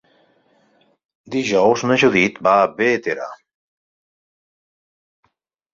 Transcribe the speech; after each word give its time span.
Dijous 1.35 1.85
na 1.91 1.99
Judit 2.05 2.41
va 2.49 2.57
a 2.65 2.73
Bétera. 2.81 3.31